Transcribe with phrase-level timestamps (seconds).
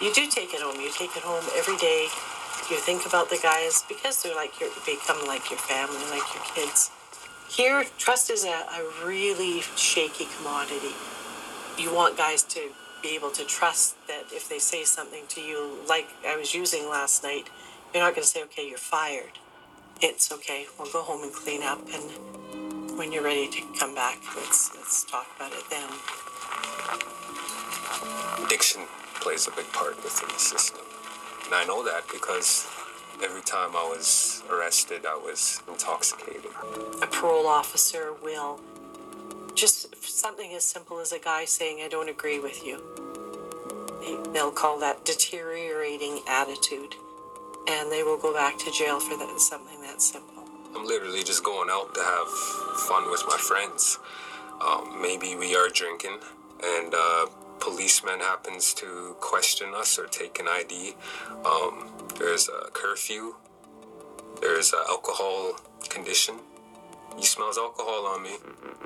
[0.00, 0.80] you do take it home.
[0.80, 2.08] You take it home every day.
[2.70, 6.44] You think about the guys because they're like your, become like your family, like your
[6.54, 6.90] kids.
[7.50, 10.94] Here, trust is a, a really shaky commodity.
[11.78, 12.70] You want guys to
[13.02, 16.88] be able to trust that if they say something to you, like I was using
[16.88, 17.48] last night,
[17.94, 19.38] you're not going to say, okay, you're fired.
[20.00, 24.20] It's okay, we'll go home and clean up, and when you're ready to come back,
[24.36, 25.88] let's, let's talk about it then.
[28.44, 28.82] Addiction
[29.20, 30.80] plays a big part within the system.
[31.44, 32.66] And I know that because
[33.22, 36.50] every time I was arrested, I was intoxicated.
[37.02, 38.60] A parole officer will
[39.54, 42.82] just something as simple as a guy saying, I don't agree with you.
[44.32, 46.94] They'll call that deteriorating attitude.
[47.68, 50.44] And they will go back to jail for that, something that simple.
[50.74, 52.28] I'm literally just going out to have
[52.88, 53.98] fun with my friends.
[54.60, 56.18] Um, maybe we are drinking,
[56.62, 57.26] and uh,
[57.60, 60.94] policeman happens to question us or take an ID.
[61.44, 63.34] Um, there's a curfew.
[64.40, 65.56] There's an alcohol
[65.88, 66.36] condition
[67.18, 68.36] he smells alcohol on me,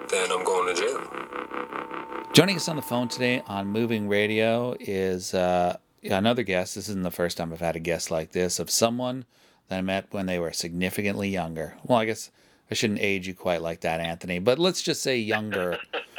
[0.09, 2.33] then I'm going to jail.
[2.33, 6.75] Joining us on the phone today on Moving Radio is uh, another guest.
[6.75, 9.27] This isn't the first time I've had a guest like this of someone
[9.69, 11.75] that I met when they were significantly younger.
[11.85, 12.31] Well, I guess
[12.71, 15.79] I shouldn't age you quite like that, Anthony, but let's just say younger.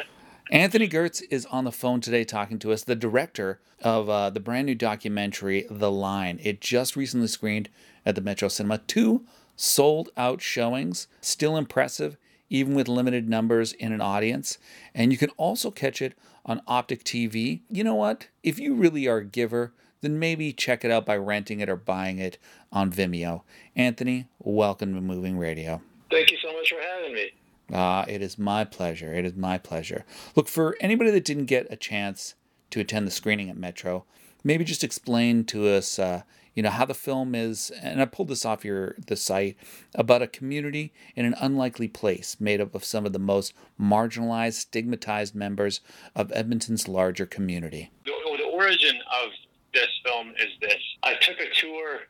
[0.54, 4.40] Anthony Gertz is on the phone today talking to us, the director of uh, the
[4.40, 6.40] brand new documentary, The Line.
[6.44, 7.70] It just recently screened
[8.06, 8.78] at the Metro Cinema.
[8.78, 12.18] Two sold out showings, still impressive,
[12.52, 14.60] even with limited numbers in an audience.
[14.94, 17.62] And you can also catch it on Optik TV.
[17.67, 18.28] You know what?
[18.44, 21.78] If you really are a giver, then maybe check it out by renting it or
[21.78, 22.38] buying it
[22.72, 23.42] on Vimeo.
[23.76, 25.82] Anthony, welcome to Moving Radio.
[26.12, 27.32] Thank you so much for having me.
[27.72, 29.14] Ah, it is my pleasure.
[29.14, 30.06] It is my pleasure.
[30.36, 32.36] Look, for anybody that didn't get a chance
[32.72, 34.05] to attend the screening at Metro,
[34.44, 38.28] maybe just explain to us, uh, you know how the film is and i pulled
[38.28, 39.58] this off your the site
[39.95, 44.54] about a community in an unlikely place made up of some of the most marginalized
[44.54, 45.82] stigmatized members
[46.15, 49.32] of edmonton's larger community the, the origin of
[49.73, 52.02] this film is this i took a tour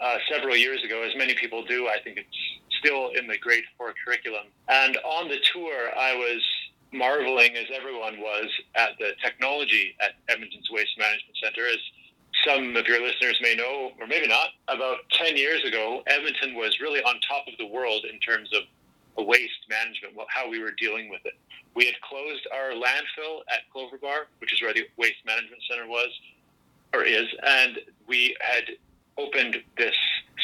[0.00, 2.36] uh, several years ago as many people do i think it's
[2.82, 6.42] still in the grade four curriculum and on the tour i was
[6.92, 11.78] marveling as everyone was at the technology at edmonton's waste management center as
[12.46, 16.80] some of your listeners may know, or maybe not, about 10 years ago, Edmonton was
[16.80, 21.08] really on top of the world in terms of waste management, how we were dealing
[21.08, 21.34] with it.
[21.74, 25.86] We had closed our landfill at Clover Bar, which is where the Waste Management Center
[25.86, 26.08] was,
[26.92, 28.64] or is, and we had
[29.16, 29.96] opened this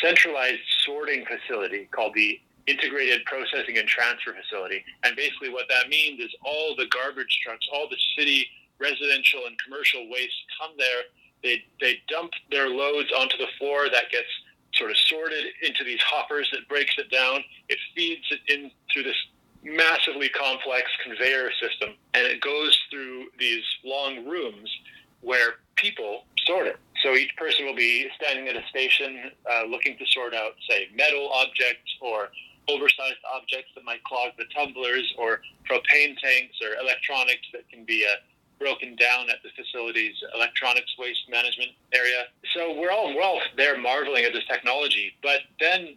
[0.03, 4.85] centralized sorting facility called the Integrated Processing and Transfer Facility.
[5.03, 8.47] And basically, what that means is all the garbage trucks, all the city
[8.79, 11.03] residential and commercial waste come there
[11.43, 13.89] they they dump their loads onto the floor.
[13.91, 14.29] That gets
[14.75, 17.43] sort of sorted into these hoppers that breaks it down.
[17.69, 19.17] It feeds it in through this
[19.63, 24.71] massively complex conveyor system, and it goes through these long rooms
[25.21, 26.77] where people sort it.
[27.03, 30.89] So each person will be standing at a station uh, looking to sort out, say,
[30.95, 32.29] metal objects or
[32.69, 38.05] oversized objects that might clog the tumblers or propane tanks or electronics that can be
[38.05, 38.17] a
[38.59, 42.25] broken down at the facility's electronics waste management area.
[42.55, 45.95] So we're all we're all there marveling at this technology, but then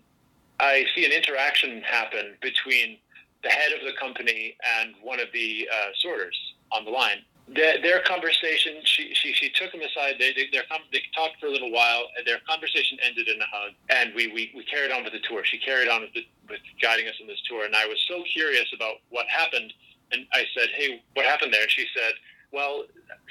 [0.59, 2.97] I see an interaction happen between
[3.43, 6.37] the head of the company and one of the uh, sorters
[6.71, 7.23] on the line.
[7.47, 10.15] Their, their conversation, she, she, she took him aside.
[10.19, 12.07] They, they, they talked for a little while.
[12.17, 15.19] And their conversation ended in a hug, and we, we, we carried on with the
[15.27, 15.43] tour.
[15.43, 18.23] She carried on with, the, with guiding us on this tour, and I was so
[18.31, 19.73] curious about what happened.
[20.13, 22.13] And I said, "Hey, what happened there?" And she said,
[22.51, 22.83] well,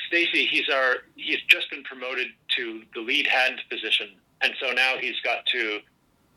[0.08, 4.08] Stacy, he's our he's just been promoted to the lead hand position,
[4.40, 5.80] and so now he's got to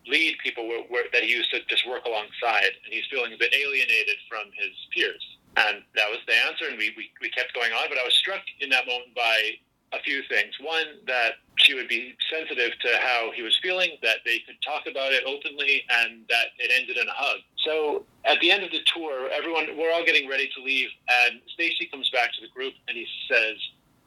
[0.05, 3.37] lead people where, where, that he used to just work alongside, and he's feeling a
[3.37, 5.37] bit alienated from his peers.
[5.55, 7.85] And that was the answer, and we, we, we kept going on.
[7.89, 9.53] But I was struck in that moment by
[9.93, 10.53] a few things.
[10.59, 14.83] One, that she would be sensitive to how he was feeling, that they could talk
[14.89, 17.39] about it openly, and that it ended in a hug.
[17.63, 20.89] So at the end of the tour, everyone, we're all getting ready to leave,
[21.27, 23.55] and Stacy comes back to the group and he says,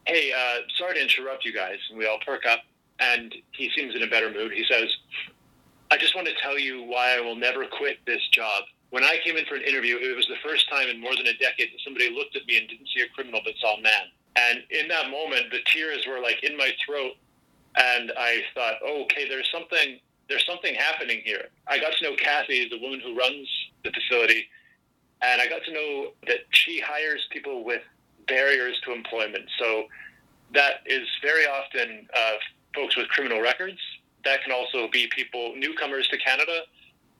[0.05, 1.79] Hey, uh, sorry to interrupt you guys.
[1.89, 2.61] And we all perk up,
[2.99, 4.53] and he seems in a better mood.
[4.53, 4.89] He says,
[5.91, 8.63] I just want to tell you why I will never quit this job.
[8.89, 11.27] When I came in for an interview, it was the first time in more than
[11.27, 13.81] a decade that somebody looked at me and didn't see a criminal but saw a
[13.81, 14.07] man.
[14.37, 17.13] And in that moment, the tears were like in my throat,
[17.75, 19.99] and I thought, oh, okay, there's something,
[20.29, 21.47] there's something happening here.
[21.67, 23.47] I got to know Kathy, the woman who runs
[23.83, 24.45] the facility,
[25.21, 27.81] and I got to know that she hires people with
[28.27, 29.45] barriers to employment.
[29.59, 29.85] So
[30.53, 32.33] that is very often uh,
[32.75, 33.79] folks with criminal records.
[34.23, 36.61] That can also be people, newcomers to Canada,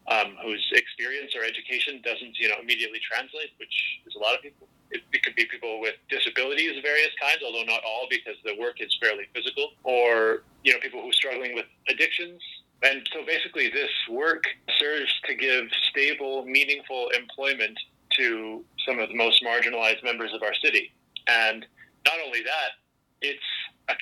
[0.08, 4.42] um, whose experience or education doesn't, you know, immediately translate, which is a lot of
[4.42, 4.68] people.
[4.90, 8.56] It, it, could be people with disabilities of various kinds, although not all, because the
[8.58, 12.42] work is fairly physical, or you know, people who are struggling with addictions.
[12.84, 14.46] And so, basically, this work
[14.80, 17.78] serves to give stable, meaningful employment
[18.12, 20.94] to some of the most marginalized members of our city.
[21.28, 21.66] And
[22.06, 22.80] not only that,
[23.22, 23.44] it's
[23.90, 23.94] a,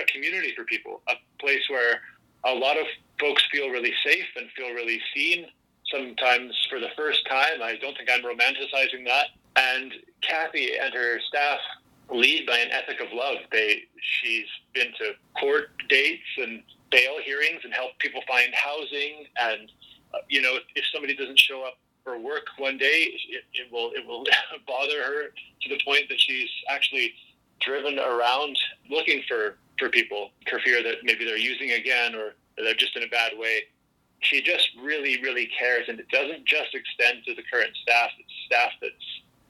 [0.00, 2.02] a community for people, a place where
[2.44, 2.86] a lot of
[3.18, 5.46] folks feel really safe and feel really seen.
[5.90, 9.26] Sometimes for the first time, I don't think I'm romanticizing that.
[9.56, 9.92] And
[10.22, 11.58] Kathy and her staff
[12.12, 13.38] lead by an ethic of love.
[13.50, 19.26] They she's been to court dates and bail hearings and helped people find housing.
[19.38, 19.70] And
[20.14, 23.90] uh, you know, if, somebody doesn't show up for work one day, it, it will
[23.94, 24.24] it will
[24.66, 25.28] bother her
[25.62, 27.12] to the point that she's actually
[27.60, 28.58] driven around
[28.88, 33.02] looking for for people for fear that maybe they're using again or they're just in
[33.02, 33.62] a bad way.
[34.20, 38.10] She just really, really cares, and it doesn't just extend to the current staff.
[38.18, 38.94] It's staff that's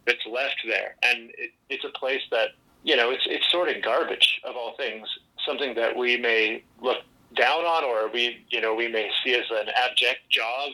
[0.06, 2.50] that's left there, and it, it's a place that
[2.84, 5.08] you know it's it's sorting garbage of all things.
[5.44, 6.98] Something that we may look
[7.34, 10.70] down on, or we you know we may see as an abject job,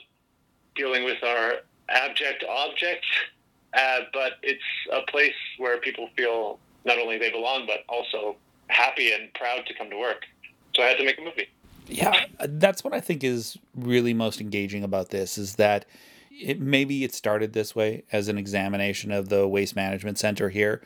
[0.75, 1.55] dealing with our
[1.89, 3.09] abject objects.
[3.73, 4.63] Uh, but it's
[4.93, 8.37] a place where people feel not only they belong, but also
[8.69, 10.25] happy and proud to come to work.
[10.75, 11.49] So I had to make a movie.
[11.89, 15.87] Yeah, that's what I think is really most engaging about this is that
[16.31, 20.83] it maybe it started this way as an examination of the waste management center here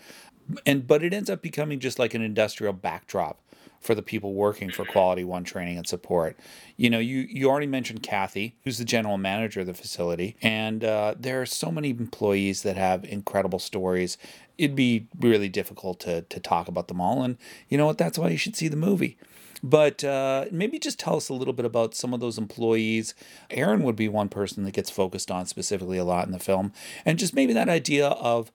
[0.66, 3.40] and but it ends up becoming just like an industrial backdrop
[3.80, 6.36] for the people working for quality one training and support
[6.76, 10.84] you know you you already mentioned kathy who's the general manager of the facility and
[10.84, 14.18] uh, there are so many employees that have incredible stories
[14.60, 17.36] it'd be really difficult to to talk about them all and
[17.68, 19.16] you know what that's why you should see the movie
[19.62, 23.14] but uh, maybe just tell us a little bit about some of those employees.
[23.50, 26.72] Aaron would be one person that gets focused on specifically a lot in the film.
[27.04, 28.50] And just maybe that idea of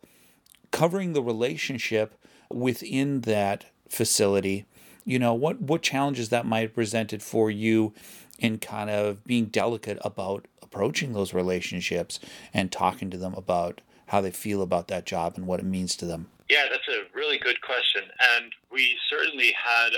[0.72, 2.16] covering the relationship
[2.50, 4.66] within that facility.
[5.06, 7.94] You know, what, what challenges that might have presented for you
[8.40, 12.20] in kind of being delicate about approaching those relationships
[12.54, 15.96] and talking to them about how they feel about that job and what it means
[15.98, 16.28] to them?
[16.50, 18.04] Yeah, that's a really good question.
[18.36, 19.90] And we certainly had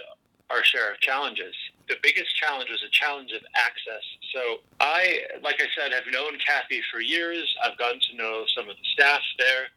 [0.49, 1.53] our share of challenges.
[1.89, 4.03] The biggest challenge was a challenge of access.
[4.33, 7.53] So I, like I said, have known Kathy for years.
[7.63, 9.67] I've gotten to know some of the staff there.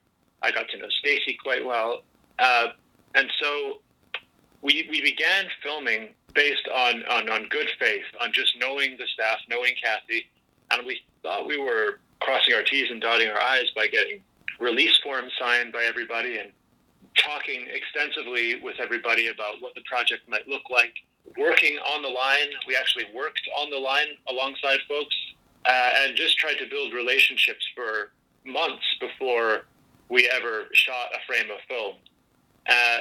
[0.43, 2.03] I got to know Stacy quite well.
[2.39, 2.69] Uh,
[3.15, 3.81] and so
[4.63, 9.39] we, we began filming based on, on, on good faith, on just knowing the staff,
[9.49, 10.27] knowing Kathy.
[10.71, 14.21] And we thought we were crossing our T's and dotting our I's by getting
[14.59, 16.51] release forms signed by everybody and
[17.17, 20.95] talking extensively with everybody about what the project might look like.
[21.37, 25.15] Working on the line, we actually worked on the line alongside folks
[25.65, 28.13] uh, and just tried to build relationships for
[28.45, 29.67] months before
[30.09, 31.95] we ever shot a frame of film.
[32.69, 32.99] Uh,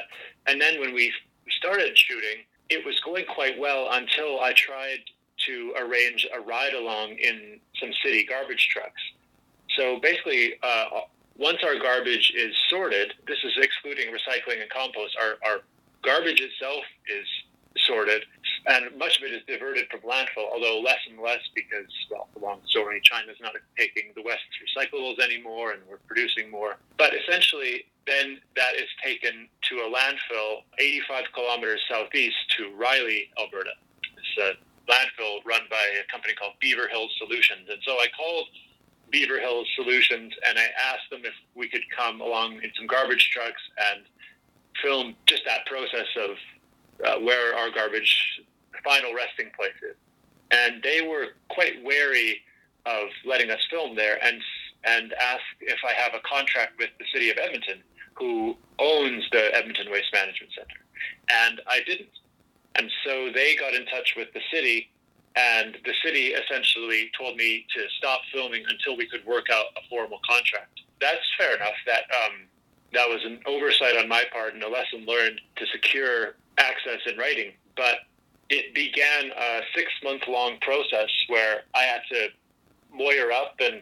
[0.48, 1.12] and then when we
[1.50, 5.00] started shooting, it was going quite well until I tried
[5.46, 9.02] to arrange a ride along in some city garbage trucks.
[9.78, 11.02] So basically, uh,
[11.38, 15.60] once our garbage is sorted, this is excluding recycling and compost, our, our
[16.04, 17.26] garbage itself is
[17.86, 18.24] sorted,
[18.66, 22.40] and much of it is diverted from landfill, although less and less because, well, the
[22.40, 26.76] long story, China's not taking the West's recyclables anymore, and we're producing more.
[26.98, 33.72] But essentially, then that is taken to a landfill 85 kilometers southeast to Ryley, Alberta.
[34.18, 37.70] It's a landfill run by a company called Beaver Hills Solutions.
[37.70, 38.48] And so I called
[39.12, 43.30] Beaver Hills Solutions, and I asked them if we could come along in some garbage
[43.32, 44.04] trucks and
[44.82, 46.32] film just that process of
[47.06, 48.42] uh, where our garbage
[48.84, 49.96] final resting place is.
[50.52, 52.42] And they were quite wary
[52.86, 54.42] of letting us film there, and
[54.86, 59.54] and asked if I have a contract with the city of Edmonton, who owns the
[59.56, 60.80] Edmonton Waste Management Center,
[61.30, 62.10] and I didn't.
[62.80, 64.90] And so they got in touch with the city
[65.36, 69.82] and the city essentially told me to stop filming until we could work out a
[69.90, 70.80] formal contract.
[71.02, 71.76] That's fair enough.
[71.86, 72.48] That um,
[72.94, 77.18] that was an oversight on my part and a lesson learned to secure access in
[77.18, 77.52] writing.
[77.76, 78.00] But
[78.50, 82.28] it began a six month long process where I had to
[82.98, 83.82] lawyer up and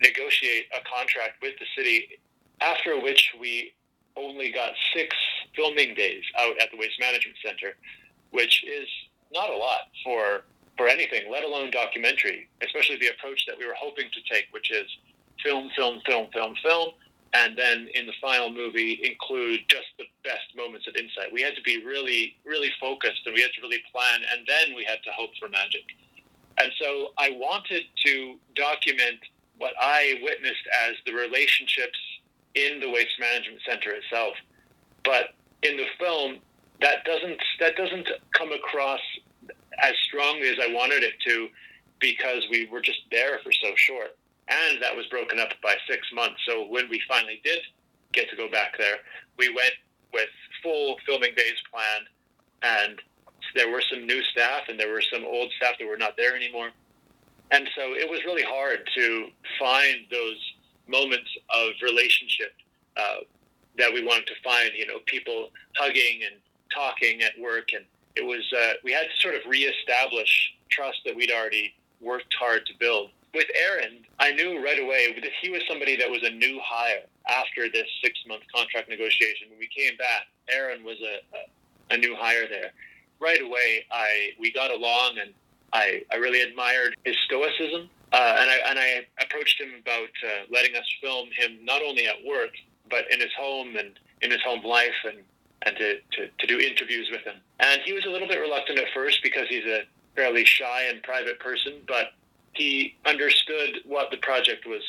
[0.00, 2.20] negotiate a contract with the city,
[2.60, 3.72] after which we
[4.16, 5.16] only got six
[5.56, 7.74] filming days out at the Waste Management Center,
[8.30, 8.88] which is
[9.32, 10.42] not a lot for
[10.76, 14.70] for anything, let alone documentary, especially the approach that we were hoping to take, which
[14.70, 14.86] is
[15.42, 16.90] film, film, film, film, film,
[17.34, 21.32] and then in the final movie include just the best moments of insight.
[21.32, 24.76] We had to be really, really focused and we had to really plan, and then
[24.76, 25.84] we had to hope for magic.
[26.58, 29.18] And so I wanted to document
[29.58, 31.98] what I witnessed as the relationships
[32.54, 34.34] in the waste management center itself.
[35.04, 36.38] But in the film,
[36.80, 39.00] that doesn't that doesn't come across
[39.82, 41.48] as strongly as I wanted it to
[42.00, 44.16] because we were just there for so short.
[44.48, 46.40] And that was broken up by six months.
[46.48, 47.60] So when we finally did
[48.12, 48.96] get to go back there,
[49.36, 49.74] we went
[50.12, 50.28] with
[50.62, 52.06] full filming days planned
[52.62, 53.00] and
[53.54, 56.36] there were some new staff and there were some old staff that were not there
[56.36, 56.70] anymore.
[57.50, 60.38] And so it was really hard to find those
[60.86, 62.52] moments of relationship
[62.96, 63.24] uh,
[63.78, 66.40] that we wanted to find, you know, people hugging and
[66.74, 67.68] talking at work.
[67.74, 67.84] And
[68.16, 72.66] it was, uh, we had to sort of reestablish trust that we'd already worked hard
[72.66, 73.10] to build.
[73.34, 77.04] With Aaron, I knew right away that he was somebody that was a new hire
[77.28, 79.50] after this six month contract negotiation.
[79.50, 82.72] When we came back, Aaron was a, a, a new hire there.
[83.20, 85.34] Right away, I we got along and
[85.72, 87.90] I, I really admired his stoicism.
[88.10, 92.06] Uh, and, I, and I approached him about uh, letting us film him not only
[92.06, 92.50] at work,
[92.90, 95.18] but in his home and in his home life and,
[95.62, 97.36] and to, to, to do interviews with him.
[97.60, 99.82] And he was a little bit reluctant at first because he's a
[100.14, 102.12] fairly shy and private person, but
[102.54, 104.82] he understood what the project was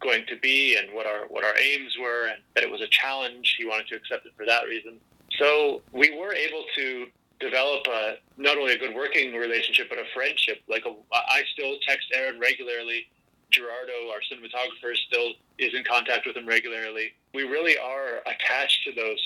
[0.00, 2.86] going to be and what our what our aims were and that it was a
[2.88, 3.56] challenge.
[3.58, 4.98] He wanted to accept it for that reason.
[5.38, 7.06] So we were able to
[7.40, 10.62] develop a not only a good working relationship but a friendship.
[10.68, 13.06] Like a, I still text Aaron regularly.
[13.50, 17.12] Gerardo, our cinematographer, still is in contact with him regularly.
[17.32, 19.22] We really are attached to those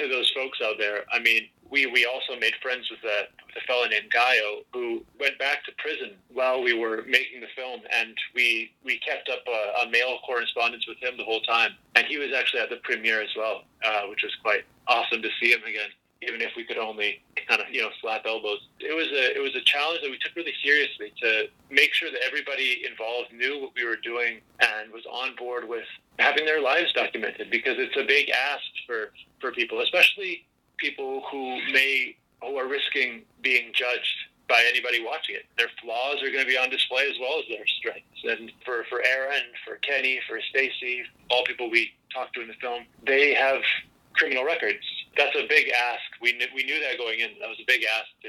[0.00, 1.04] to those folks out there.
[1.12, 5.04] I mean, we, we also made friends with a, with a fellow named Gaio who
[5.20, 9.44] went back to prison while we were making the film, and we we kept up
[9.46, 11.72] a, a mail correspondence with him the whole time.
[11.94, 15.28] And he was actually at the premiere as well, uh, which was quite awesome to
[15.40, 15.90] see him again
[16.22, 18.60] even if we could only kind of you know slap elbows.
[18.78, 22.10] It was a it was a challenge that we took really seriously to make sure
[22.10, 25.84] that everybody involved knew what we were doing and was on board with
[26.18, 30.46] having their lives documented because it's a big ask for for people, especially
[30.76, 34.16] people who may who are risking being judged
[34.48, 35.44] by anybody watching it.
[35.56, 38.24] Their flaws are going to be on display as well as their strengths.
[38.24, 42.60] And for for Aaron, for Kenny, for Stacy, all people we talked to in the
[42.60, 43.62] film, they have
[44.12, 44.84] criminal records
[45.20, 46.00] that's a big ask.
[46.22, 47.30] We knew, we knew that going in.
[47.40, 48.28] That was a big ask to,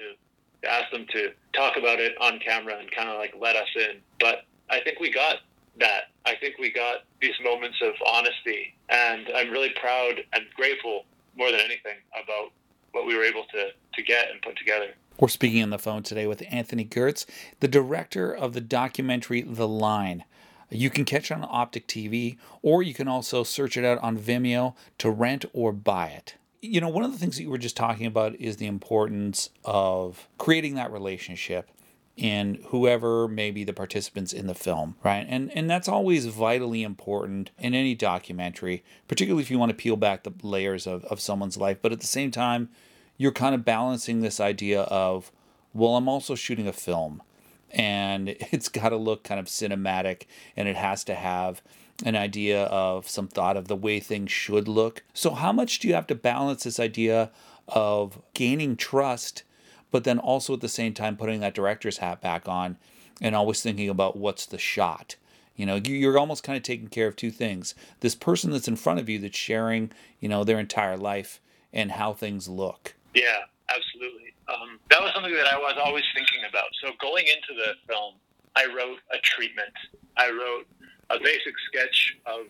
[0.62, 3.70] to ask them to talk about it on camera and kind of like let us
[3.76, 4.02] in.
[4.20, 5.38] But I think we got
[5.80, 6.12] that.
[6.26, 11.06] I think we got these moments of honesty, and I'm really proud and grateful
[11.38, 12.52] more than anything about
[12.92, 14.94] what we were able to to get and put together.
[15.20, 17.26] We're speaking on the phone today with Anthony Gertz,
[17.60, 20.26] the director of the documentary The Line.
[20.70, 24.18] You can catch it on Optik TV, or you can also search it out on
[24.18, 27.58] Vimeo to rent or buy it you know, one of the things that you were
[27.58, 31.70] just talking about is the importance of creating that relationship
[32.18, 35.26] in whoever may be the participants in the film, right?
[35.28, 39.96] And and that's always vitally important in any documentary, particularly if you want to peel
[39.96, 41.78] back the layers of, of someone's life.
[41.82, 42.70] But at the same time,
[43.18, 45.32] you're kind of balancing this idea of,
[45.74, 47.24] well, I'm also shooting a film
[47.72, 50.24] and it's got to look kind of cinematic
[50.56, 51.62] and it has to have
[52.04, 55.04] an idea of some thought of the way things should look.
[55.14, 57.32] So, how much do you have to balance this idea
[57.68, 59.44] of gaining trust,
[59.92, 62.78] but then also at the same time putting that director's hat back on
[63.22, 65.16] and always thinking about what's the shot?
[65.56, 68.76] You know, you're almost kind of taking care of two things this person that's in
[68.76, 71.40] front of you that's sharing, you know, their entire life
[71.74, 72.96] and how things look.
[73.14, 73.40] Yeah,
[73.70, 74.34] absolutely.
[74.48, 76.66] Um, that was something that I was always thinking about.
[76.84, 78.16] So, going into the film,
[78.56, 79.74] I wrote a treatment.
[80.18, 80.68] I wrote
[81.10, 82.48] a basic sketch of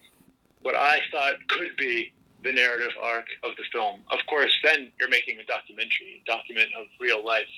[0.62, 4.01] what I thought could be the narrative arc of the film.
[4.12, 7.50] Of course, then you're making a documentary, a document of real life.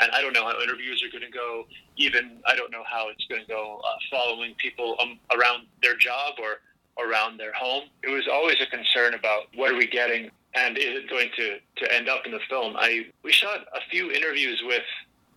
[0.00, 1.66] And I don't know how interviews are going to go.
[1.96, 5.96] Even I don't know how it's going to go uh, following people um, around their
[5.96, 6.60] job or
[7.04, 7.84] around their home.
[8.02, 11.58] It was always a concern about what are we getting and is it going to,
[11.76, 12.74] to end up in the film.
[12.76, 14.82] I we shot a few interviews with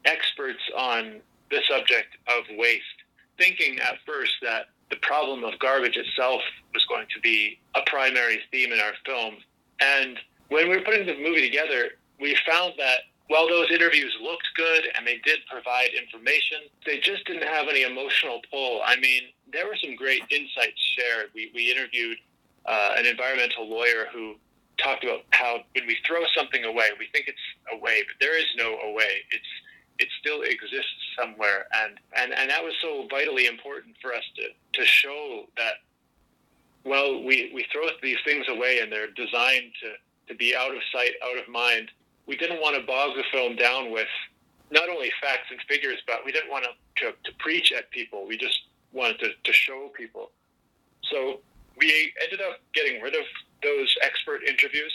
[0.05, 1.22] experts on
[1.54, 2.84] the subject of waste,
[3.38, 6.42] thinking at first that the problem of garbage itself
[6.74, 9.36] was going to be a primary theme in our film.
[9.80, 10.20] And
[10.50, 14.84] when we were putting the movie together, we found that while those interviews looked good
[14.96, 18.82] and they did provide information, they just didn't have any emotional pull.
[18.86, 21.30] I mean, there were some great insights shared.
[21.34, 22.18] We, we interviewed
[22.66, 24.36] uh, an environmental lawyer who
[24.78, 28.46] talked about how when we throw something away, we think it's away, but there is
[28.58, 29.24] no away.
[29.32, 29.52] It's
[30.00, 34.44] it still exists somewhere and, and and that was so vitally important for us to
[34.80, 35.76] to show that
[36.84, 39.90] well we we throw these things away and they're designed to
[40.28, 41.92] to be out of sight, out of mind.
[42.26, 44.08] We didn't want to bog the film down with
[44.72, 48.26] not only facts and figures, but we didn't want to, to, to preach at people.
[48.28, 48.58] We just
[48.92, 50.32] wanted to, to show people.
[51.04, 51.42] So
[51.78, 53.26] we ended up getting rid of
[53.62, 54.94] those expert interviews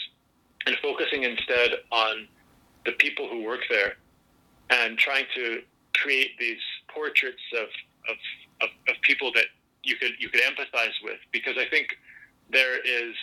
[0.65, 2.27] and focusing instead on
[2.85, 3.95] the people who work there
[4.69, 5.61] and trying to
[5.95, 6.61] create these
[6.93, 7.67] portraits of,
[8.09, 8.17] of,
[8.61, 9.45] of, of people that
[9.83, 11.97] you could you could empathize with because I think
[12.51, 13.15] there is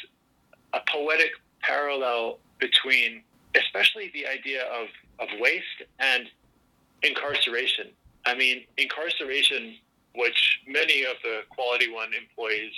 [0.72, 1.30] a poetic
[1.62, 3.22] parallel between
[3.56, 4.88] especially the idea of,
[5.18, 6.26] of waste and
[7.02, 7.88] incarceration.
[8.24, 9.74] I mean, incarceration,
[10.14, 12.72] which many of the Quality One employees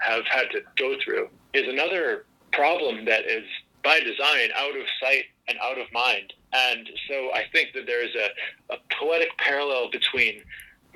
[0.00, 3.44] have had to go through, is another problem that is
[3.82, 6.32] by design out of sight and out of mind.
[6.52, 10.42] And so I think that there is a, a poetic parallel between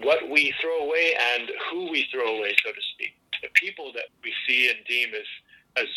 [0.02, 3.14] what we throw away and who we throw away, so to speak.
[3.42, 5.26] The people that we see and deem as
[5.76, 5.88] as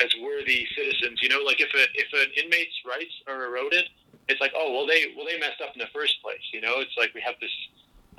[0.00, 1.20] as worthy citizens.
[1.22, 3.84] You know, like if a, if an inmate's rights are eroded,
[4.28, 6.42] it's like, oh well, they well they messed up in the first place.
[6.52, 7.54] You know, it's like we have this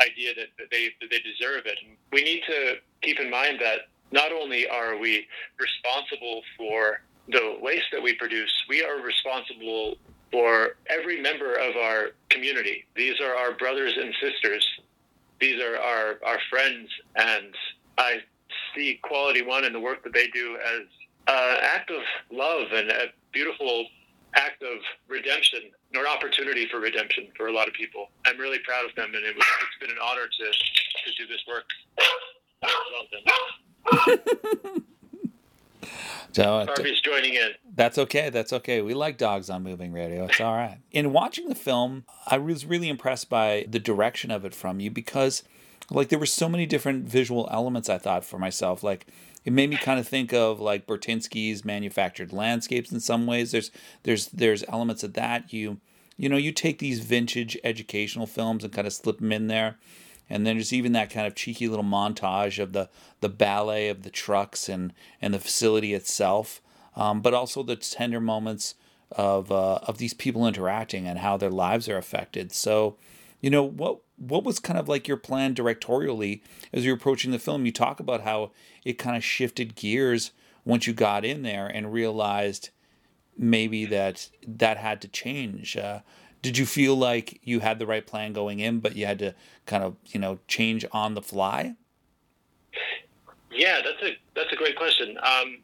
[0.01, 1.77] idea that, that they that they deserve it.
[1.83, 5.27] And we need to keep in mind that not only are we
[5.59, 9.97] responsible for the waste that we produce, we are responsible
[10.31, 12.85] for every member of our community.
[12.95, 14.65] These are our brothers and sisters.
[15.39, 16.89] These are our, our friends.
[17.15, 17.53] And
[17.97, 18.17] I
[18.75, 20.81] see Quality One and the work that they do as
[21.27, 23.85] an act of love and a beautiful
[24.35, 28.09] act of redemption or opportunity for redemption for a lot of people.
[28.25, 31.25] I'm really proud of them, and it was, it's been an honor to, to do
[31.27, 31.65] this work.
[36.31, 37.51] So uh, Harvey's joining in.
[37.75, 38.29] That's okay.
[38.29, 38.81] That's okay.
[38.81, 40.25] We like dogs on moving radio.
[40.25, 40.77] It's all right.
[40.91, 44.91] In watching the film, I was really impressed by the direction of it from you
[44.91, 45.43] because,
[45.89, 47.89] like, there were so many different visual elements.
[47.89, 49.07] I thought for myself, like,
[49.45, 53.51] it made me kind of think of like Burtynsky's manufactured landscapes in some ways.
[53.51, 53.71] There's
[54.03, 55.51] there's there's elements of that.
[55.53, 55.79] You
[56.17, 59.77] you know you take these vintage educational films and kind of slip them in there
[60.29, 62.89] and then there's even that kind of cheeky little montage of the
[63.21, 66.61] the ballet of the trucks and and the facility itself,
[66.95, 68.75] um, but also the tender moments
[69.11, 72.51] of uh, of these people interacting and how their lives are affected.
[72.51, 72.97] So,
[73.41, 76.41] you know what what was kind of like your plan directorially
[76.73, 77.65] as you're approaching the film?
[77.65, 78.51] You talk about how
[78.85, 80.31] it kind of shifted gears
[80.65, 82.69] once you got in there and realized
[83.37, 85.75] maybe that that had to change.
[85.77, 85.99] Uh,
[86.41, 89.35] did you feel like you had the right plan going in, but you had to
[89.65, 91.75] kind of you know change on the fly?
[93.51, 95.17] Yeah, that's a that's a great question.
[95.21, 95.57] Um,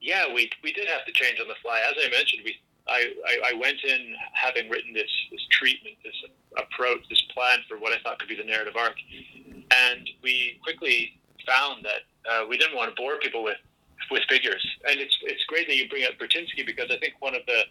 [0.00, 1.80] yeah, we we did have to change on the fly.
[1.88, 2.56] As I mentioned, we
[2.88, 6.14] I, I, I went in having written this this treatment, this
[6.56, 8.96] approach, this plan for what I thought could be the narrative arc,
[9.70, 13.58] and we quickly found that uh, we didn't want to bore people with
[14.10, 14.66] with figures.
[14.88, 17.62] And it's it's great that you bring up Burtynsky because I think one of the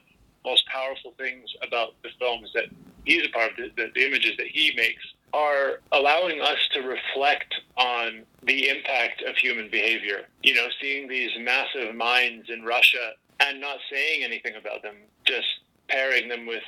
[0.45, 2.65] most powerful things about the film is that
[3.06, 6.82] he's a part of the, the, the images that he makes are allowing us to
[6.82, 10.25] reflect on the impact of human behavior.
[10.43, 15.47] You know, seeing these massive mines in Russia and not saying anything about them, just
[15.88, 16.63] pairing them with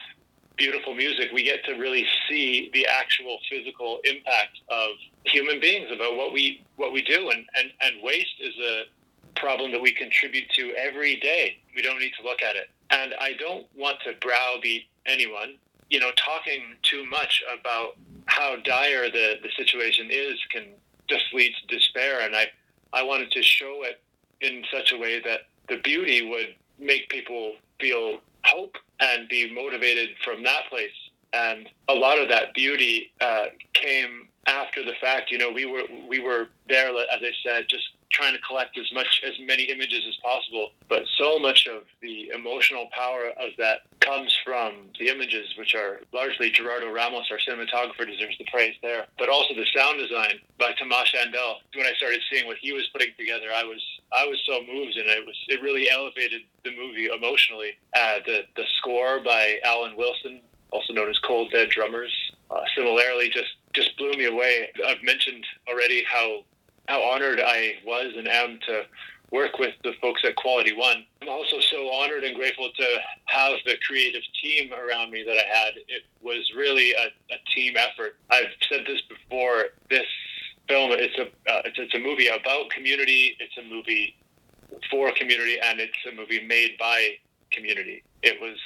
[0.57, 4.89] beautiful music, we get to really see the actual physical impact of
[5.25, 8.83] human beings about what we what we do and, and, and waste is a
[9.35, 11.57] problem that we contribute to every day.
[11.75, 12.69] We don't need to look at it.
[12.91, 15.55] And I don't want to browbeat anyone.
[15.89, 20.65] You know, talking too much about how dire the, the situation is can
[21.07, 22.21] just lead to despair.
[22.21, 22.47] And I,
[22.93, 24.01] I wanted to show it
[24.41, 30.09] in such a way that the beauty would make people feel hope and be motivated
[30.23, 30.89] from that place.
[31.33, 35.31] And a lot of that beauty uh, came after the fact.
[35.31, 38.91] You know, we were we were there, as I said, just trying to collect as
[38.93, 43.81] much as many images as possible but so much of the emotional power of that
[43.99, 49.05] comes from the images which are largely gerardo ramos our cinematographer deserves the praise there
[49.17, 52.87] but also the sound design by tomas andel when i started seeing what he was
[52.93, 53.81] putting together i was
[54.13, 57.71] i was so moved and it was it really elevated the movie emotionally.
[57.95, 60.39] Uh, the the score by alan wilson
[60.71, 62.13] also known as cold dead drummers
[62.51, 64.69] uh, similarly just just blew me away.
[64.85, 66.43] I've mentioned already how
[66.91, 68.83] how honored I was and am to
[69.31, 71.05] work with the folks at Quality One.
[71.21, 75.47] I'm also so honored and grateful to have the creative team around me that I
[75.47, 75.73] had.
[75.87, 78.17] It was really a, a team effort.
[78.29, 79.67] I've said this before.
[79.89, 80.05] This
[80.67, 83.37] film it's a uh, it's, it's a movie about community.
[83.39, 84.17] It's a movie
[84.89, 87.11] for community, and it's a movie made by
[87.51, 88.03] community.
[88.21, 88.57] It was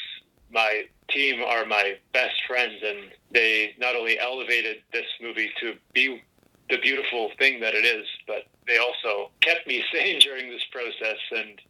[0.51, 6.23] my team are my best friends, and they not only elevated this movie to be
[6.69, 11.17] the beautiful thing that it is, but they also kept me sane during this process
[11.32, 11.62] and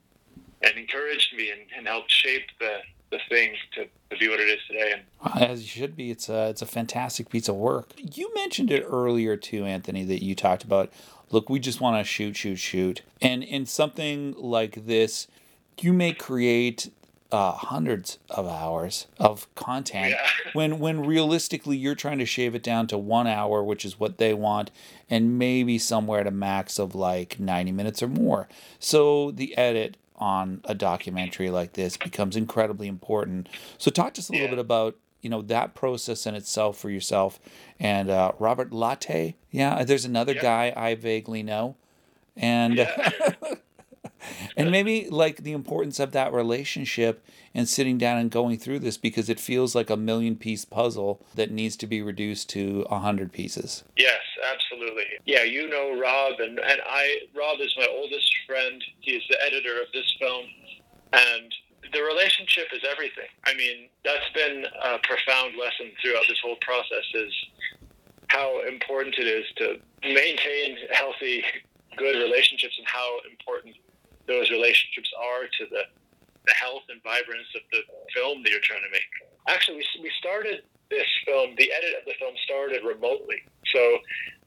[0.64, 2.80] and encouraged me and, and helped shape the
[3.12, 4.94] the thing to, to be what it is today.
[4.94, 7.92] And as you should be, it's a it's a fantastic piece of work.
[7.98, 10.92] You mentioned it earlier too, Anthony, that you talked about.
[11.32, 15.28] Look, we just want to shoot, shoot, shoot, and in something like this,
[15.82, 16.92] you may create
[17.32, 20.28] uh, hundreds of hours of content Yeah.
[20.54, 24.18] when when realistically you're trying to shave it down to one hour, which is what
[24.18, 24.72] they want,
[25.10, 28.48] and maybe somewhere at a max of like 90 minutes or more.
[28.80, 33.50] So the edit on a documentary like this becomes incredibly important.
[33.78, 34.52] So talk to us a little Yeah.
[34.52, 37.40] bit about you know that process in itself for yourself
[37.80, 39.36] and uh, Robert Latte.
[39.52, 40.42] Yeah, there's another Yeah.
[40.42, 41.76] guy I vaguely know,
[42.38, 42.88] and.
[44.58, 48.98] and maybe like the importance of that relationship and sitting down and going through this
[48.98, 53.00] because it feels like a million piece puzzle that needs to be reduced to a
[53.00, 53.84] hundred pieces.
[53.98, 54.22] Yes,
[54.54, 55.06] absolutely.
[55.26, 57.20] Yeah, you know Rob, and, and I.
[57.36, 58.84] Rob is my oldest friend.
[59.00, 60.46] He is the editor of this film,
[61.14, 61.54] and
[61.94, 63.30] the relationship is everything.
[63.46, 67.06] I mean, that's been a profound lesson throughout this whole process.
[67.14, 67.34] Is
[68.28, 71.44] how important it is to maintain healthy,
[71.98, 73.76] good relationships, and how important
[74.28, 75.84] those relationships are to the
[76.46, 77.82] the health and vibrance of the
[78.14, 79.10] film that you're trying to make.
[79.48, 83.42] Actually, we, we started this film, the edit of the film started remotely.
[83.74, 83.98] So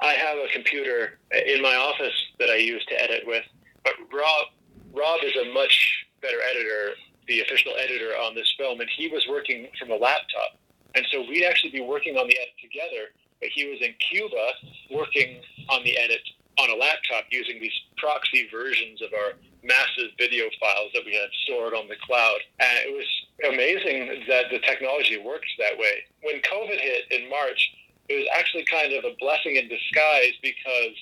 [0.00, 3.44] I have a computer in my office that I use to edit with.
[3.84, 4.54] But Rob,
[4.92, 6.94] Rob is a much better editor,
[7.26, 10.58] the official editor on this film, and he was working from a laptop.
[10.94, 13.10] And so we'd actually be working on the edit together,
[13.40, 14.52] but he was in Cuba
[14.90, 16.22] working on the edit
[16.58, 21.30] on a laptop using these proxy versions of our massive video files that we had
[21.44, 22.38] stored on the cloud.
[22.60, 23.08] And it was
[23.46, 26.04] amazing that the technology worked that way.
[26.22, 27.70] When COVID hit in March,
[28.08, 30.94] it was actually kind of a blessing in disguise because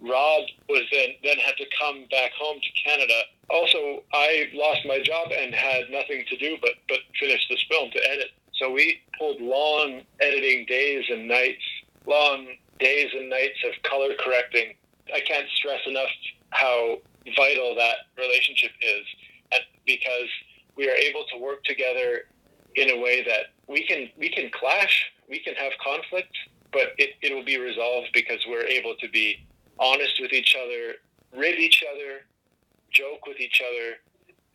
[0.00, 3.20] Rob was then then had to come back home to Canada.
[3.50, 7.90] Also, I lost my job and had nothing to do but but finish this film
[7.90, 8.30] to edit.
[8.54, 11.62] So we pulled long editing days and nights,
[12.06, 12.46] long
[12.78, 14.74] days and nights of color correcting.
[15.14, 16.10] I can't stress enough
[16.50, 16.98] how
[17.36, 19.04] vital that relationship is
[19.52, 20.28] and because
[20.76, 22.24] we are able to work together
[22.76, 26.34] in a way that we can we can clash, we can have conflict,
[26.72, 29.44] but it, it will be resolved because we're able to be
[29.78, 30.96] honest with each other,
[31.36, 32.24] rib each other,
[32.90, 33.96] joke with each other,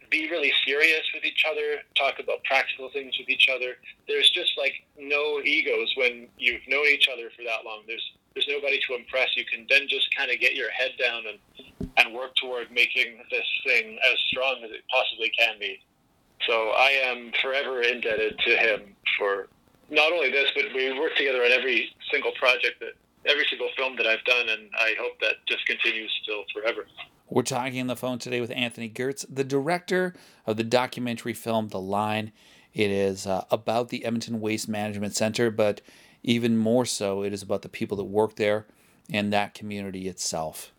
[0.10, 3.78] be really serious with each other, talk about practical things with each other.
[4.08, 7.84] There's just like no egos when you've known each other for that long.
[7.88, 9.36] There's there's nobody to impress.
[9.36, 13.20] You can then just kind of get your head down and and work toward making
[13.30, 15.80] this thing as strong as it possibly can be.
[16.48, 19.48] So I am forever indebted to him for
[19.90, 22.94] not only this, but we work together on every single project that
[23.26, 26.88] every single film that I've done, and I hope that just continues still forever.
[27.30, 30.14] We're talking on the phone today with Anthony Gertz, the director
[30.48, 32.32] of the documentary film The Line.
[32.74, 35.82] It is uh, about the Edmonton Waste Management Center, but
[36.24, 38.66] even more so, it is about the people that work there
[39.12, 40.72] and that community itself.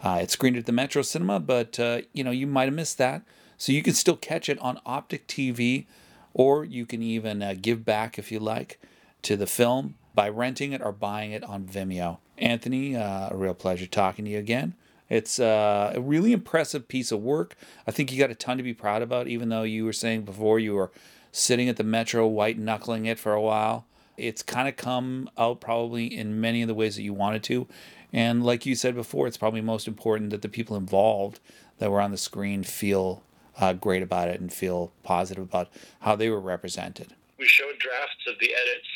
[0.00, 2.98] Uh, it's screened at the Metro Cinema, but uh, you know you might have missed
[2.98, 3.22] that,
[3.58, 5.86] so you can still catch it on Optik TV,
[6.34, 8.80] or you can even uh, give back if you like
[9.22, 12.18] to the film by renting it or buying it on Vimeo.
[12.38, 14.76] Anthony, uh, a real pleasure talking to you again.
[15.08, 17.56] It's uh, a really impressive piece of work.
[17.86, 20.22] I think you got a ton to be proud about, even though you were saying
[20.22, 20.90] before you were
[21.30, 23.86] sitting at the Metro white knuckling it for a while.
[24.16, 27.66] It's kind of come out probably in many of the ways that you wanted to.
[28.12, 31.40] And like you said before, it's probably most important that the people involved
[31.78, 33.24] that were on the screen feel
[33.58, 35.68] uh, great about it and feel positive about
[36.00, 37.14] how they were represented.
[37.38, 38.86] We showed drafts of the edits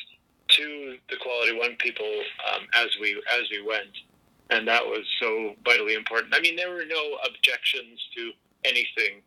[0.48, 2.22] to the Quality One people
[2.54, 3.90] um, as we as we went,
[4.50, 6.34] and that was so vitally important.
[6.34, 8.32] I mean, there were no objections to
[8.64, 9.22] anything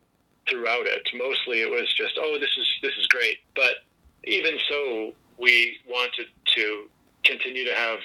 [0.50, 1.08] throughout it.
[1.14, 3.38] Mostly, it was just, oh, this is this is great.
[3.56, 3.86] But
[4.24, 6.86] even so, we wanted to
[7.24, 8.00] continue to have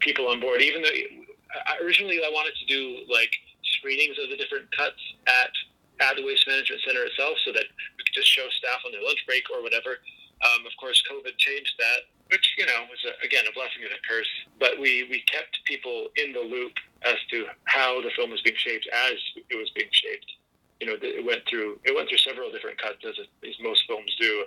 [0.00, 0.62] people on board.
[0.62, 0.96] Even though
[1.84, 3.30] originally I wanted to do like
[3.78, 5.52] screenings of the different cuts at
[6.00, 7.66] at the Waste Management Center itself, so that
[7.98, 9.98] we could just show staff on their lunch break or whatever.
[10.38, 13.92] Um, of course, COVID changed that, which you know was a, again a blessing and
[13.92, 14.28] a curse.
[14.60, 18.56] But we we kept people in the loop as to how the film was being
[18.56, 19.16] shaped as
[19.50, 20.30] it was being shaped.
[20.80, 24.14] You know, it went through it went through several different cuts as, as most films
[24.20, 24.44] do.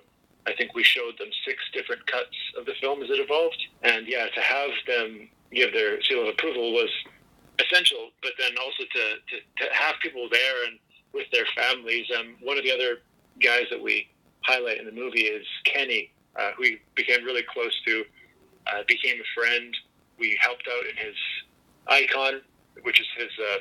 [0.47, 4.07] I think we showed them six different cuts of the film as it evolved, and
[4.07, 6.89] yeah, to have them give their seal of approval was
[7.59, 8.09] essential.
[8.23, 10.79] But then also to, to, to have people there and
[11.13, 12.07] with their families.
[12.17, 12.99] Um, one of the other
[13.41, 14.09] guys that we
[14.41, 18.05] highlight in the movie is Kenny, uh, who we became really close to,
[18.67, 19.75] uh, became a friend.
[20.19, 21.15] We helped out in his
[21.87, 22.41] Icon,
[22.83, 23.59] which is his uh,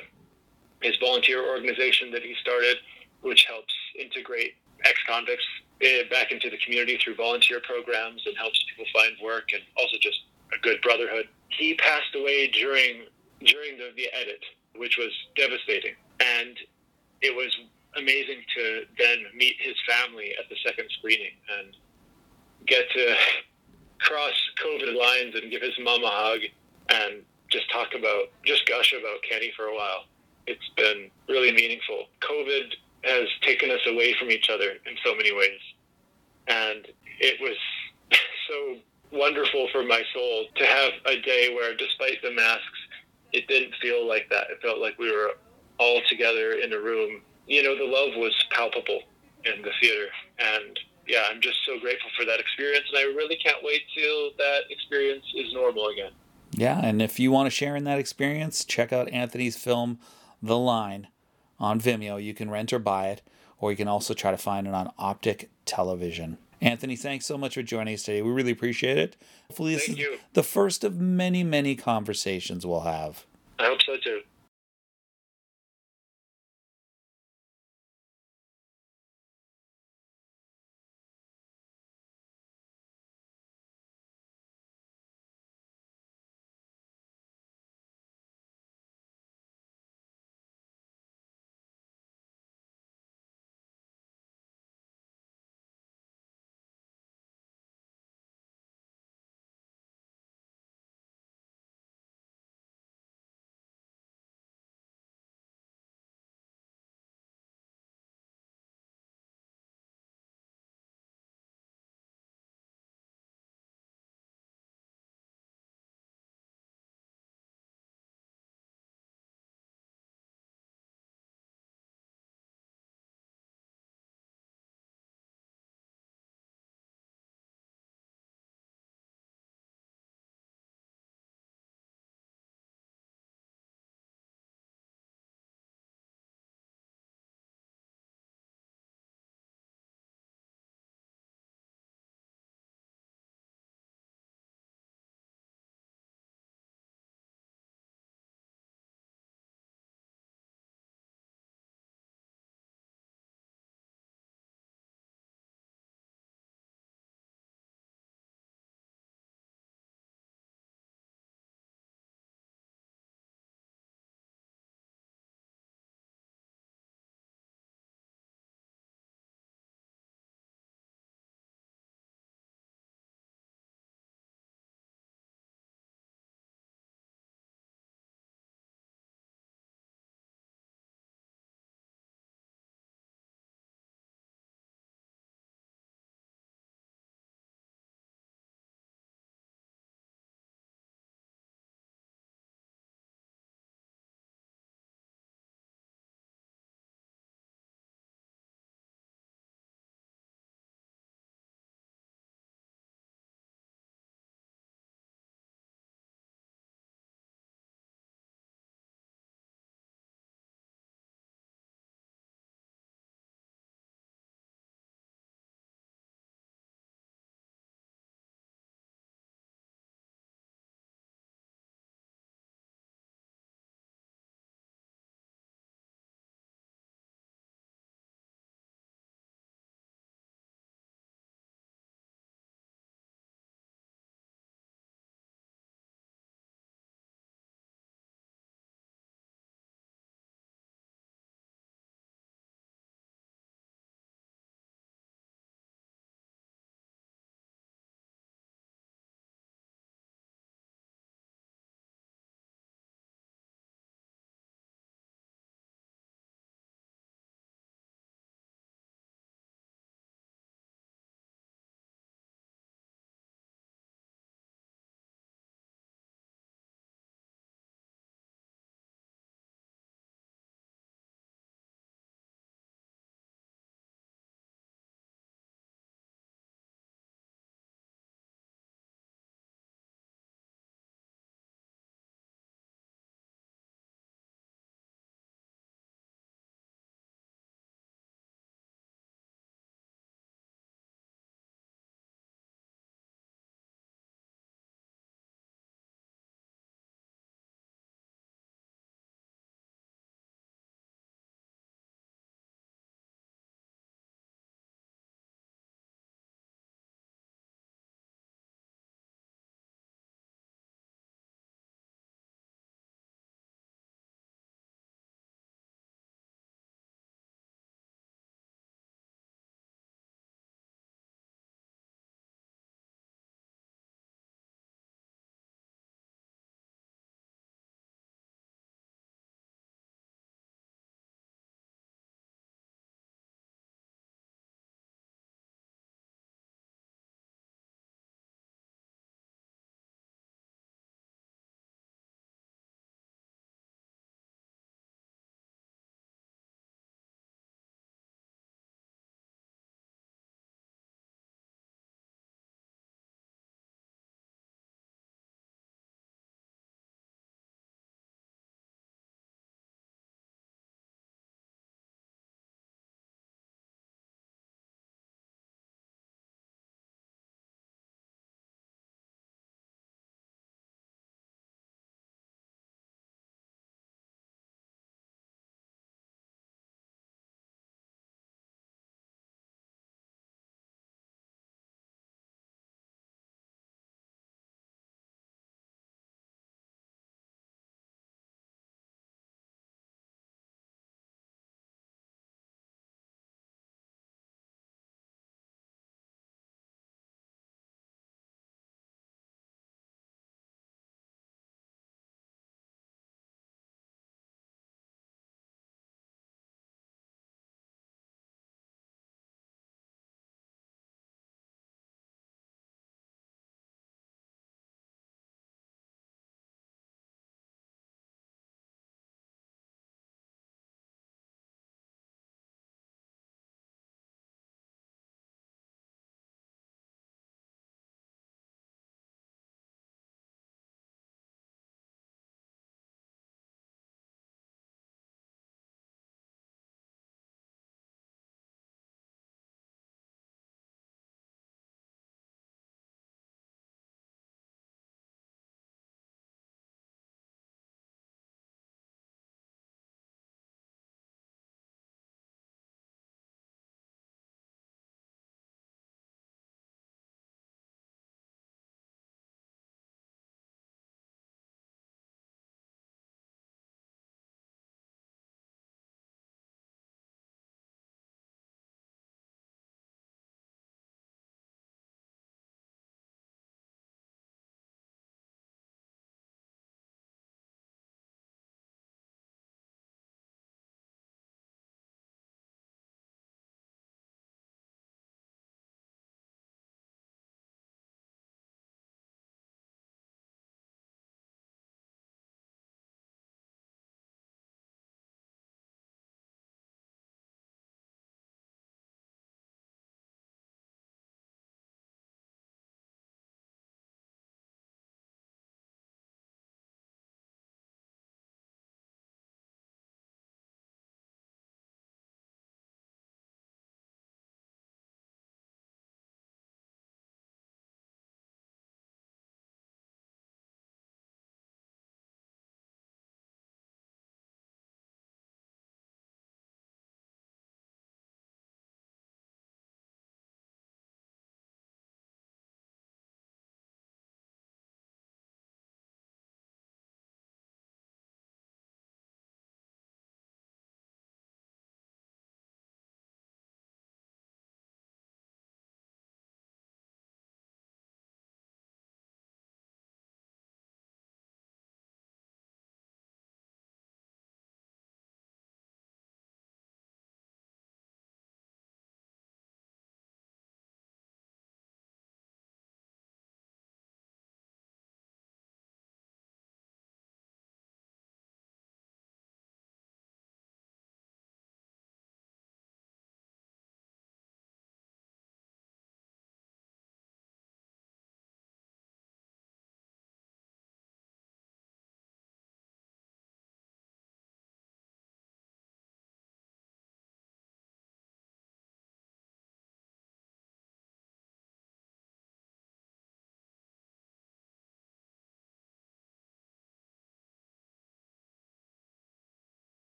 [0.81, 2.77] his volunteer organization that he started.
[3.21, 5.45] which helps integrate ex-convicts
[5.81, 9.97] eh, back into the community through volunteer programs and helps people find work and also
[10.01, 10.19] just
[10.53, 11.27] a good brotherhood.
[11.49, 13.05] He passed away during
[13.41, 14.43] during the, the edit,
[14.75, 16.57] which was devastating, and
[17.21, 17.51] it was
[17.97, 21.75] amazing to then meet his family at the second screening and
[22.67, 23.15] get to
[23.99, 26.39] cross COVID lines and give his mom a hug
[26.89, 30.05] and just talk about, just gush about Kenny for a while.
[30.47, 32.05] It's been really meaningful.
[32.21, 35.59] COVID has taken us away from each other in so many ways.
[36.47, 36.87] And
[37.19, 37.57] it was
[38.47, 38.77] so
[39.11, 42.79] wonderful for my soul to have a day where, despite the masks,
[43.33, 44.49] it didn't feel like that.
[44.49, 45.31] It felt like we were
[45.77, 47.21] all together in a room.
[47.47, 49.01] You know, the love was palpable
[49.45, 50.07] in the theater.
[50.39, 50.79] And
[51.11, 52.85] yeah, I'm just so grateful for that experience.
[52.89, 56.11] And I really can't wait till that experience is normal again.
[56.51, 59.99] Yeah, and if you want to share in that experience, check out Anthony's film,
[60.41, 61.07] The Line,
[61.59, 62.21] on Vimeo.
[62.21, 63.21] You can rent or buy it,
[63.59, 66.37] or you can also try to find it on Optik Television.
[66.61, 68.21] Anthony, thanks so much for joining us today.
[68.21, 69.15] We really appreciate it.
[69.49, 70.17] Hopefully, this Thank is you.
[70.33, 73.25] the first of many, many conversations we'll have.
[73.59, 74.21] I hope so too.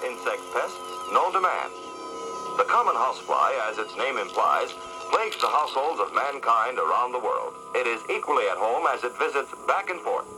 [0.00, 0.92] Insect pests
[1.32, 1.70] to man.
[2.58, 4.68] The common housefly, as its name implies,
[5.08, 7.54] plagues the households of mankind around the world.
[7.74, 10.28] It is equally at home as it visits back and forth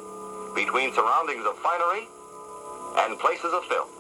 [0.54, 2.06] between surroundings of finery
[3.02, 3.90] and places of filth.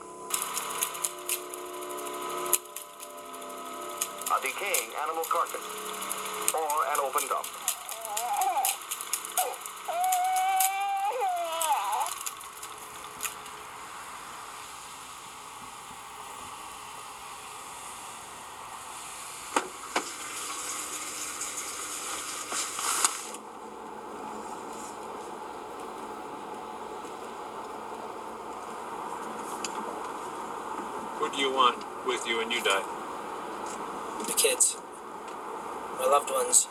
[4.30, 5.66] A decaying animal carcass
[6.54, 7.73] or an open dump.
[31.38, 32.82] You want with you when you die?
[34.26, 34.76] the kids,
[35.98, 36.66] my loved ones.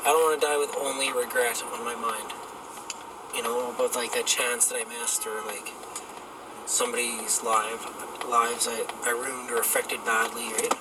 [0.00, 2.32] I don't want to die with only regret on my mind.
[3.34, 5.72] You know, about like a chance that I missed or like
[6.66, 7.84] somebody's life,
[8.26, 10.72] lives I, I ruined or affected badly, right?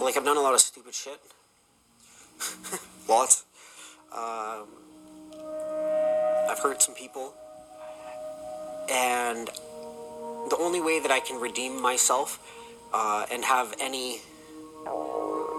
[0.00, 1.20] Like I've done a lot of stupid shit.
[3.08, 3.44] Lots.
[4.12, 4.68] Um,
[6.50, 7.32] I've hurt some people,
[8.90, 9.48] and
[10.50, 12.38] the only way that I can redeem myself
[12.92, 14.20] uh, and have any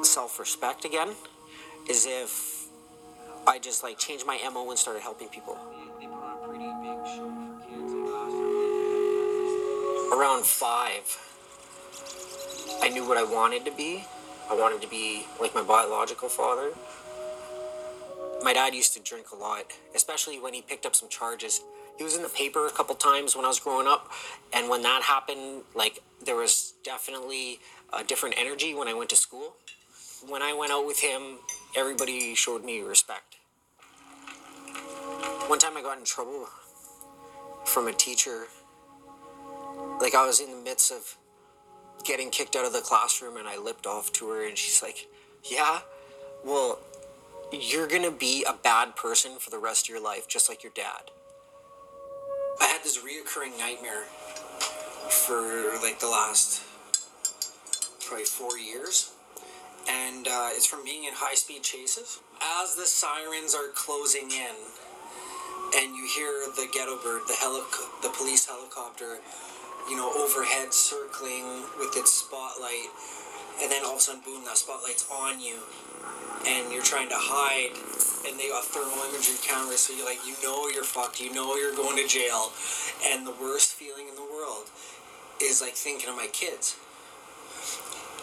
[0.03, 1.09] self-respect again
[1.89, 2.67] is if
[3.47, 5.57] I just like changed my mo and started helping people.
[10.13, 11.17] Around five,
[12.81, 14.03] I knew what I wanted to be.
[14.49, 16.73] I wanted to be like my biological father
[18.43, 19.65] my dad used to drink a lot,
[19.95, 21.61] especially when he picked up some charges.
[21.97, 24.09] He was in the paper a couple times when I was growing up,
[24.53, 27.59] and when that happened, like there was definitely
[27.97, 29.55] a different energy when I went to school.
[30.27, 31.39] When I went out with him,
[31.75, 33.37] everybody showed me respect.
[35.47, 36.47] One time I got in trouble
[37.65, 38.45] from a teacher.
[40.01, 41.17] Like I was in the midst of
[42.05, 45.07] getting kicked out of the classroom and I lipped off to her and she's like,
[45.43, 45.81] "Yeah,
[46.45, 46.79] well,
[47.51, 50.71] you're gonna be a bad person for the rest of your life, just like your
[50.73, 51.11] dad.
[52.61, 54.03] I had this reoccurring nightmare
[55.09, 56.61] for like the last
[58.05, 59.13] probably four years,
[59.89, 62.19] and uh, it's from being in high speed chases.
[62.41, 64.55] As the sirens are closing in,
[65.75, 69.19] and you hear the ghetto bird, the helic- the police helicopter,
[69.89, 72.89] you know, overhead circling with its spotlight,
[73.61, 75.59] and then all of a sudden, boom, that spotlight's on you
[76.47, 77.75] and you're trying to hide
[78.27, 81.55] and they got thermal imagery cameras so you're like you know you're fucked you know
[81.55, 82.51] you're going to jail
[83.05, 84.69] and the worst feeling in the world
[85.41, 86.77] is like thinking of my kids.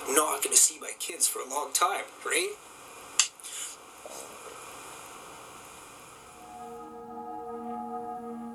[0.09, 2.53] Not going to see my kids for a long time right?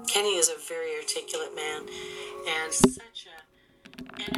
[0.07, 1.83] Kenny is a very articulate man
[2.47, 3.51] and such a
[4.21, 4.31] energetic